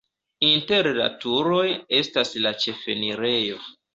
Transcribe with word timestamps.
Inter 0.45 0.89
la 0.99 1.09
turoj 1.25 1.67
estas 1.99 2.33
la 2.47 2.55
ĉefenirejo. 2.65 3.63